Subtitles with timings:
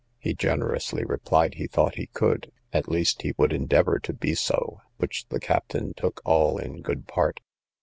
[0.17, 4.81] He generously replied he thought he could, at least he would endeavour to be so;
[4.97, 7.39] which the captain took all in good part.